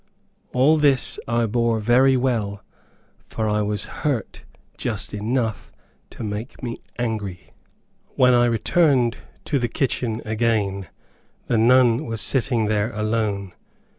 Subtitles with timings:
[0.51, 2.63] All this I bore very well,
[3.27, 5.71] for I was hurt just enough
[6.09, 7.51] to make me angry.
[8.15, 10.87] When I returned to the kitchen again,
[11.45, 13.51] the nun was sitting there alone.